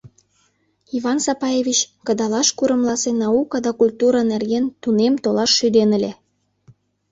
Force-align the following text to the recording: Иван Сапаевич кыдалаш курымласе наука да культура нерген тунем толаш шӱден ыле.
Иван 0.97 1.17
Сапаевич 1.25 1.79
кыдалаш 2.05 2.47
курымласе 2.57 3.11
наука 3.23 3.57
да 3.65 3.71
культура 3.79 4.21
нерген 4.31 4.65
тунем 4.81 5.13
толаш 5.23 5.51
шӱден 5.57 5.89
ыле. 5.97 6.11